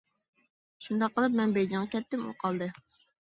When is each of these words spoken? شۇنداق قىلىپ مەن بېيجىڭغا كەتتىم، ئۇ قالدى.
شۇنداق 0.85 1.13
قىلىپ 1.17 1.37
مەن 1.41 1.53
بېيجىڭغا 1.57 1.91
كەتتىم، 1.93 2.25
ئۇ 2.29 2.33
قالدى. 2.45 2.73